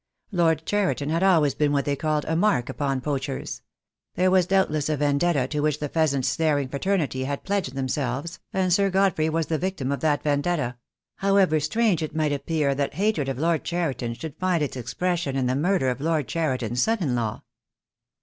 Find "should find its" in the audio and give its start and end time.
14.15-14.75